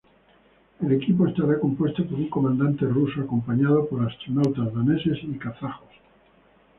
[0.81, 5.89] El equipo estará compuesto por un comandante ruso acompañado por astronautas daneses y kazajos.